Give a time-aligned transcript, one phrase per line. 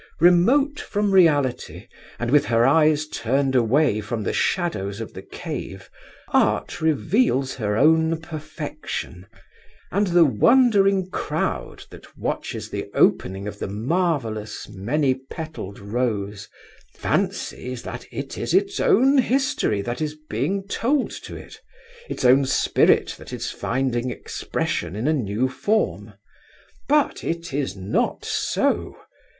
[0.19, 5.91] Remote from reality, and with her eyes turned away from the shadows of the cave,
[6.29, 9.27] Art reveals her own perfection,
[9.91, 16.49] and the wondering crowd that watches the opening of the marvellous, many petalled rose
[16.95, 21.59] fancies that it is its own history that is being told to it,
[22.09, 26.15] its own spirit that is finding expression in a new form.
[26.89, 28.97] But it is not so.